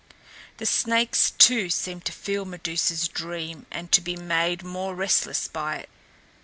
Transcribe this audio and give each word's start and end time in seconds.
The 0.57 0.65
snakes, 0.65 1.29
too, 1.29 1.69
seemed 1.69 2.05
to 2.05 2.11
feel 2.11 2.43
Medusa's 2.43 3.07
dream 3.07 3.67
and 3.69 3.91
to 3.91 4.01
be 4.01 4.15
made 4.15 4.63
more 4.63 4.95
restless 4.95 5.47
by 5.47 5.75
it. 5.75 5.89